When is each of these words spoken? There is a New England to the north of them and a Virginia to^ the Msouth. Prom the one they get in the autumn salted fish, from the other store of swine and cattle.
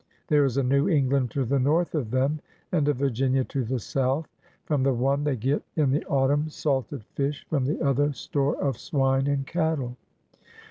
There 0.29 0.45
is 0.45 0.57
a 0.57 0.63
New 0.63 0.89
England 0.89 1.29
to 1.29 1.45
the 1.45 1.59
north 1.59 1.93
of 1.93 2.09
them 2.09 2.41
and 2.71 2.87
a 2.87 2.93
Virginia 2.95 3.45
to^ 3.45 3.67
the 3.67 3.75
Msouth. 3.75 4.25
Prom 4.65 4.81
the 4.81 4.95
one 4.95 5.23
they 5.25 5.35
get 5.35 5.61
in 5.75 5.91
the 5.91 6.03
autumn 6.05 6.49
salted 6.49 7.03
fish, 7.13 7.45
from 7.51 7.65
the 7.65 7.79
other 7.85 8.11
store 8.11 8.57
of 8.59 8.79
swine 8.79 9.27
and 9.27 9.45
cattle. 9.45 9.97